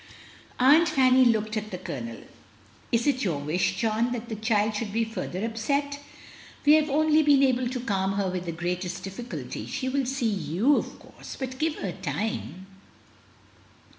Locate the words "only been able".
6.89-7.69